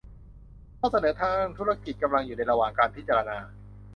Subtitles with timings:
[0.79, 3.37] ข้อเสนอทางธุรกิจกำลังอยู่ในระหว่างการพิจารณา